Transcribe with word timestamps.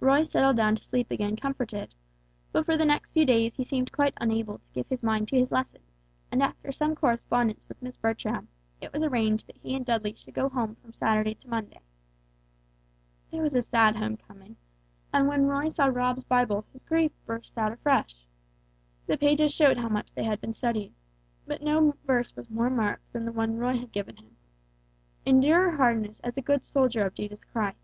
Roy 0.00 0.22
settled 0.22 0.58
down 0.58 0.74
to 0.74 0.82
sleep 0.84 1.10
again 1.10 1.34
comforted; 1.36 1.94
but 2.52 2.66
for 2.66 2.76
the 2.76 2.84
next 2.84 3.12
few 3.12 3.24
days 3.24 3.54
he 3.54 3.64
seemed 3.64 3.90
quite 3.90 4.12
unable 4.18 4.58
to 4.58 4.68
give 4.74 4.86
his 4.90 5.02
mind 5.02 5.28
to 5.28 5.38
his 5.38 5.50
lessons, 5.50 5.94
and 6.30 6.42
after 6.42 6.70
some 6.70 6.94
correspondence 6.94 7.66
with 7.66 7.80
Miss 7.80 7.96
Bertram, 7.96 8.48
it 8.82 8.92
was 8.92 9.02
arranged 9.02 9.46
that 9.46 9.56
he 9.56 9.74
and 9.74 9.86
Dudley 9.86 10.12
should 10.12 10.34
go 10.34 10.50
home 10.50 10.74
from 10.74 10.92
Saturday 10.92 11.34
to 11.36 11.48
Monday. 11.48 11.80
It 13.32 13.40
was 13.40 13.54
a 13.54 13.62
sad 13.62 13.96
home 13.96 14.18
coming, 14.18 14.56
and 15.10 15.26
when 15.26 15.46
Roy 15.46 15.68
saw 15.68 15.86
Rob's 15.86 16.24
Bible 16.24 16.66
his 16.70 16.82
grief 16.82 17.12
burst 17.24 17.56
out 17.56 17.72
afresh. 17.72 18.26
The 19.06 19.16
pages 19.16 19.54
showed 19.54 19.78
how 19.78 19.88
much 19.88 20.12
they 20.12 20.24
had 20.24 20.38
been 20.38 20.52
studied, 20.52 20.92
but 21.46 21.62
no 21.62 21.94
verse 22.04 22.36
was 22.36 22.50
more 22.50 22.68
marked 22.68 23.14
than 23.14 23.24
the 23.24 23.32
one 23.32 23.56
Roy 23.56 23.78
had 23.78 23.90
given 23.90 24.16
him. 24.18 24.36
"Endure 25.24 25.76
hardness 25.78 26.20
as 26.20 26.36
a 26.36 26.42
good 26.42 26.66
soldier 26.66 27.06
of 27.06 27.14
Jesus 27.14 27.42
Christ." 27.42 27.78